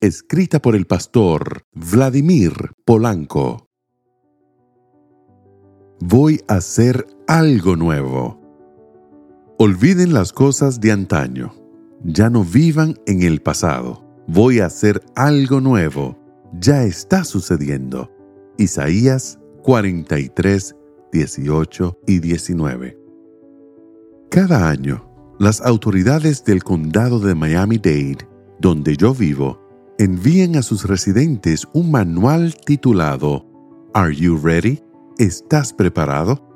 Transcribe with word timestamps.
escrita 0.00 0.60
por 0.60 0.76
el 0.76 0.86
pastor 0.86 1.62
Vladimir 1.72 2.52
Polanco. 2.84 3.68
Voy 6.00 6.40
a 6.48 6.56
hacer 6.56 7.06
algo 7.26 7.76
nuevo. 7.76 8.40
Olviden 9.58 10.12
las 10.12 10.32
cosas 10.32 10.80
de 10.80 10.92
antaño. 10.92 11.54
Ya 12.04 12.28
no 12.28 12.44
vivan 12.44 12.96
en 13.06 13.22
el 13.22 13.40
pasado. 13.40 14.04
Voy 14.26 14.60
a 14.60 14.66
hacer 14.66 15.00
algo 15.14 15.60
nuevo. 15.62 16.18
Ya 16.60 16.84
está 16.84 17.24
sucediendo. 17.24 18.12
Isaías 18.58 19.38
43, 19.62 20.76
18 21.12 21.98
y 22.06 22.18
19. 22.18 22.98
Cada 24.30 24.68
año, 24.68 25.10
las 25.38 25.62
autoridades 25.62 26.44
del 26.44 26.62
condado 26.62 27.18
de 27.18 27.34
Miami-Dade, 27.34 28.28
donde 28.60 28.96
yo 28.96 29.14
vivo, 29.14 29.65
envían 29.98 30.56
a 30.56 30.62
sus 30.62 30.84
residentes 30.84 31.66
un 31.72 31.90
manual 31.90 32.54
titulado 32.64 33.46
Are 33.94 34.14
You 34.14 34.38
Ready? 34.38 34.82
¿Estás 35.18 35.72
preparado? 35.72 36.46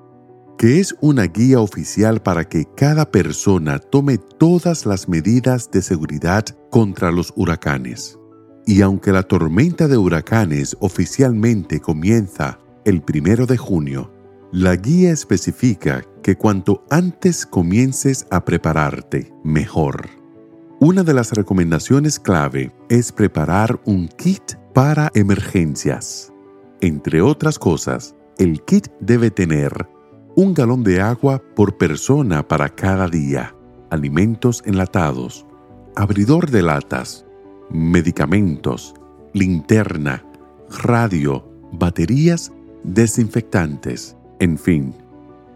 que 0.61 0.79
es 0.79 0.95
una 1.01 1.25
guía 1.25 1.59
oficial 1.59 2.21
para 2.21 2.47
que 2.47 2.67
cada 2.77 3.11
persona 3.11 3.79
tome 3.79 4.19
todas 4.19 4.85
las 4.85 5.09
medidas 5.09 5.71
de 5.71 5.81
seguridad 5.81 6.45
contra 6.69 7.11
los 7.11 7.33
huracanes. 7.35 8.19
Y 8.67 8.83
aunque 8.83 9.11
la 9.11 9.23
tormenta 9.23 9.89
de 9.89 9.97
huracanes 9.97 10.77
oficialmente 10.81 11.81
comienza 11.81 12.59
el 12.85 13.01
primero 13.01 13.47
de 13.47 13.57
junio, 13.57 14.13
la 14.53 14.77
guía 14.77 15.13
especifica 15.13 16.03
que 16.23 16.37
cuanto 16.37 16.85
antes 16.91 17.47
comiences 17.47 18.27
a 18.31 18.45
prepararte, 18.45 19.33
mejor. 19.43 20.20
Una 20.83 21.03
de 21.03 21.13
las 21.13 21.33
recomendaciones 21.33 22.19
clave 22.19 22.73
es 22.89 23.13
preparar 23.13 23.79
un 23.85 24.09
kit 24.09 24.55
para 24.73 25.11
emergencias. 25.13 26.33
Entre 26.81 27.21
otras 27.21 27.59
cosas, 27.59 28.17
el 28.39 28.63
kit 28.63 28.89
debe 28.99 29.31
tener 29.31 29.87
un 30.37 30.55
galón 30.55 30.83
de 30.83 31.03
agua 31.03 31.43
por 31.55 31.77
persona 31.77 32.49
para 32.49 32.71
cada 32.71 33.09
día, 33.09 33.55
alimentos 33.91 34.63
enlatados, 34.65 35.45
abridor 35.97 36.51
de 36.51 36.63
latas, 36.63 37.27
medicamentos, 37.69 38.95
linterna, 39.35 40.25
radio, 40.83 41.47
baterías, 41.73 42.53
desinfectantes, 42.85 44.17
en 44.39 44.57
fin, 44.57 44.95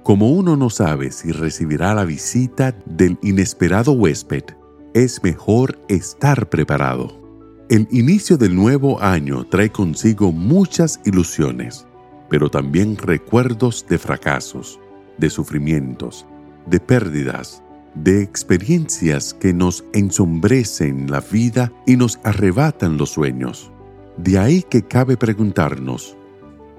como 0.02 0.33
uno 0.33 0.55
no 0.55 0.69
sabe 0.69 1.11
si 1.11 1.33
recibirá 1.33 1.95
la 1.95 2.05
visita 2.05 2.77
del 2.84 3.19
inesperado 3.22 3.92
huésped, 3.92 4.45
es 4.94 5.22
mejor 5.24 5.78
estar 5.88 6.48
preparado. 6.48 7.20
El 7.68 7.88
inicio 7.90 8.36
del 8.36 8.54
nuevo 8.54 9.02
año 9.02 9.44
trae 9.44 9.70
consigo 9.70 10.30
muchas 10.30 11.00
ilusiones, 11.04 11.84
pero 12.30 12.48
también 12.48 12.96
recuerdos 12.96 13.84
de 13.88 13.98
fracasos, 13.98 14.78
de 15.18 15.30
sufrimientos, 15.30 16.26
de 16.66 16.78
pérdidas, 16.78 17.62
de 17.94 18.22
experiencias 18.22 19.34
que 19.34 19.52
nos 19.52 19.84
ensombrecen 19.92 21.10
la 21.10 21.20
vida 21.20 21.72
y 21.86 21.96
nos 21.96 22.20
arrebatan 22.22 22.96
los 22.96 23.10
sueños. 23.10 23.72
De 24.16 24.38
ahí 24.38 24.62
que 24.62 24.83
cabe 24.83 25.16
preguntarnos, 25.16 26.16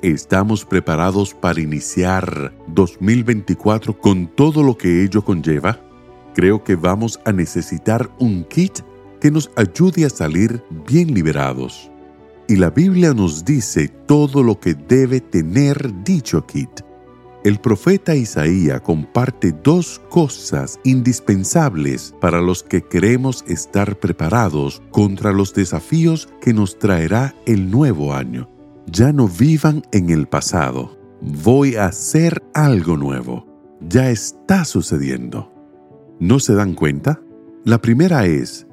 ¿Estamos 0.02 0.66
preparados 0.66 1.34
para 1.34 1.60
iniciar 1.60 2.54
2024 2.68 3.98
con 3.98 4.28
todo 4.28 4.62
lo 4.62 4.78
que 4.78 5.04
ello 5.04 5.24
conlleva? 5.24 5.80
Creo 6.36 6.66
que 6.66 6.76
vamos 6.76 7.18
a 7.24 7.32
necesitar 7.32 8.12
un 8.20 8.44
kit 8.44 8.80
que 9.22 9.32
nos 9.32 9.50
ayude 9.56 10.06
a 10.06 10.10
salir 10.10 10.62
bien 10.86 11.14
liberados. 11.14 11.90
Y 12.50 12.58
la 12.58 12.70
Biblia 12.70 13.14
nos 13.14 13.46
dice 13.46 13.88
todo 13.88 14.44
lo 14.44 14.60
que 14.60 14.76
debe 14.76 15.22
tener 15.22 16.04
dicho 16.04 16.46
kit. 16.46 16.82
El 17.46 17.60
profeta 17.60 18.16
Isaías 18.16 18.82
comparte 18.82 19.54
dos 19.64 20.02
cosas 20.10 20.78
indispensables 20.84 22.14
para 22.20 22.42
los 22.42 22.64
que 22.64 22.82
queremos 22.82 23.46
estar 23.48 23.98
preparados 23.98 24.82
contra 24.92 25.32
los 25.32 25.54
desafíos 25.54 26.28
que 26.42 26.54
nos 26.54 26.78
traerá 26.78 27.34
el 27.46 27.72
nuevo 27.72 28.14
año. 28.14 28.50
Ya 28.88 29.14
no 29.14 29.30
vivan 29.30 29.84
en 29.94 30.10
el 30.10 30.28
pasado. 30.28 30.98
Voy 31.22 31.76
a 31.76 31.86
hacer 31.86 32.44
algo 32.54 32.98
nuevo. 32.98 33.48
Ya 33.80 34.10
está 34.10 34.66
sucediendo. 34.66 35.55
¿No 36.20 36.40
se 36.40 36.54
dan 36.54 36.76
cuenta? 36.76 37.22
La 37.66 37.82
primera 37.82 38.26
es, 38.26 38.68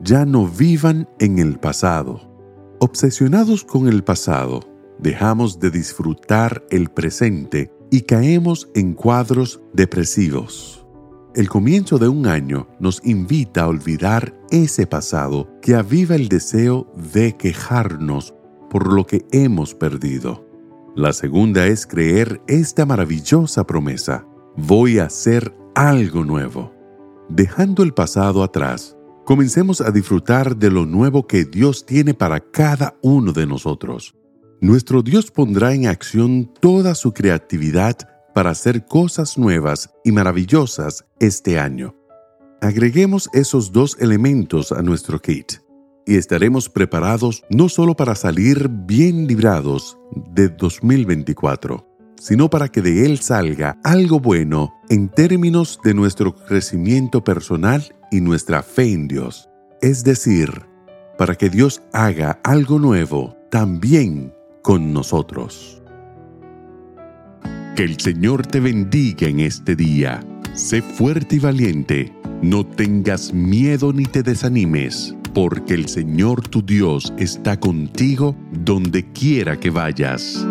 ya 0.00 0.24
no 0.24 0.46
vivan 0.46 1.08
en 1.18 1.38
el 1.38 1.58
pasado. 1.58 2.20
Obsesionados 2.80 3.64
con 3.64 3.88
el 3.88 4.04
pasado, 4.04 4.60
dejamos 4.98 5.58
de 5.60 5.70
disfrutar 5.70 6.64
el 6.70 6.88
presente 6.88 7.70
y 7.90 8.02
caemos 8.02 8.70
en 8.74 8.94
cuadros 8.94 9.60
depresivos. 9.74 10.86
El 11.34 11.50
comienzo 11.50 11.98
de 11.98 12.08
un 12.08 12.26
año 12.26 12.68
nos 12.80 13.04
invita 13.04 13.64
a 13.64 13.68
olvidar 13.68 14.34
ese 14.50 14.86
pasado 14.86 15.48
que 15.60 15.74
aviva 15.74 16.14
el 16.14 16.28
deseo 16.28 16.90
de 17.12 17.36
quejarnos 17.36 18.34
por 18.70 18.92
lo 18.92 19.04
que 19.04 19.26
hemos 19.30 19.74
perdido. 19.74 20.46
La 20.96 21.12
segunda 21.12 21.66
es 21.66 21.86
creer 21.86 22.40
esta 22.48 22.86
maravillosa 22.86 23.66
promesa. 23.66 24.26
Voy 24.56 24.98
a 24.98 25.04
hacer 25.04 25.54
algo 25.74 26.24
nuevo. 26.24 26.77
Dejando 27.28 27.82
el 27.82 27.92
pasado 27.92 28.42
atrás, 28.42 28.96
comencemos 29.26 29.82
a 29.82 29.90
disfrutar 29.90 30.56
de 30.56 30.70
lo 30.70 30.86
nuevo 30.86 31.26
que 31.26 31.44
Dios 31.44 31.84
tiene 31.84 32.14
para 32.14 32.40
cada 32.40 32.96
uno 33.02 33.32
de 33.32 33.46
nosotros. 33.46 34.14
Nuestro 34.62 35.02
Dios 35.02 35.30
pondrá 35.30 35.74
en 35.74 35.88
acción 35.88 36.50
toda 36.58 36.94
su 36.94 37.12
creatividad 37.12 37.96
para 38.34 38.50
hacer 38.50 38.86
cosas 38.86 39.36
nuevas 39.36 39.90
y 40.04 40.12
maravillosas 40.12 41.04
este 41.20 41.58
año. 41.58 41.94
Agreguemos 42.62 43.28
esos 43.34 43.72
dos 43.72 43.98
elementos 44.00 44.72
a 44.72 44.80
nuestro 44.80 45.20
kit 45.20 45.52
y 46.06 46.16
estaremos 46.16 46.70
preparados 46.70 47.44
no 47.50 47.68
solo 47.68 47.94
para 47.94 48.14
salir 48.14 48.70
bien 48.70 49.26
librados 49.26 49.98
de 50.32 50.48
2024, 50.48 51.86
sino 52.18 52.50
para 52.50 52.68
que 52.68 52.82
de 52.82 53.06
él 53.06 53.18
salga 53.18 53.78
algo 53.84 54.20
bueno 54.20 54.74
en 54.88 55.08
términos 55.08 55.78
de 55.82 55.94
nuestro 55.94 56.34
crecimiento 56.34 57.22
personal 57.22 57.84
y 58.10 58.20
nuestra 58.20 58.62
fe 58.62 58.92
en 58.92 59.08
Dios. 59.08 59.48
Es 59.80 60.04
decir, 60.04 60.66
para 61.16 61.34
que 61.34 61.48
Dios 61.48 61.82
haga 61.92 62.40
algo 62.44 62.78
nuevo 62.78 63.36
también 63.50 64.32
con 64.62 64.92
nosotros. 64.92 65.82
Que 67.76 67.84
el 67.84 67.98
Señor 68.00 68.46
te 68.46 68.60
bendiga 68.60 69.28
en 69.28 69.40
este 69.40 69.76
día. 69.76 70.20
Sé 70.54 70.82
fuerte 70.82 71.36
y 71.36 71.38
valiente. 71.38 72.12
No 72.42 72.66
tengas 72.66 73.32
miedo 73.32 73.92
ni 73.92 74.04
te 74.04 74.22
desanimes 74.22 75.14
porque 75.34 75.74
el 75.74 75.88
Señor 75.88 76.48
tu 76.48 76.62
Dios 76.62 77.12
está 77.16 77.58
contigo 77.60 78.34
donde 78.64 79.04
quiera 79.12 79.58
que 79.58 79.70
vayas. 79.70 80.44